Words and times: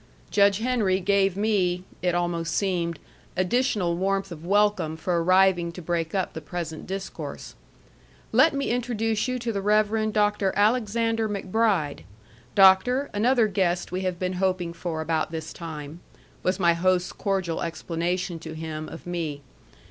Judge 0.31 0.57
Henry 0.57 0.99
gave 0.99 1.37
me 1.37 1.83
(it 2.01 2.15
almost 2.15 2.55
seemed) 2.55 2.97
additional 3.37 3.95
warmth 3.95 4.31
of 4.31 4.43
welcome 4.43 4.97
for 4.97 5.21
arriving 5.23 5.71
to 5.71 5.79
break 5.79 6.15
up 6.15 6.33
the 6.33 6.41
present 6.41 6.87
discourse. 6.87 7.53
"Let 8.31 8.51
me 8.55 8.71
introduce 8.71 9.27
you 9.27 9.37
to 9.37 9.53
the 9.53 9.61
Rev. 9.61 10.11
Dr. 10.11 10.53
Alexander 10.55 11.29
MacBride. 11.29 12.03
Doctor, 12.55 13.11
another 13.13 13.47
guest 13.47 13.91
we 13.91 14.01
have 14.01 14.17
been 14.17 14.33
hoping 14.33 14.73
for 14.73 15.01
about 15.01 15.29
this 15.29 15.53
time," 15.53 15.99
was 16.41 16.59
my 16.59 16.73
host's 16.73 17.13
cordial 17.13 17.61
explanation 17.61 18.39
to 18.39 18.53
him 18.55 18.89
of 18.89 19.05
me. 19.05 19.43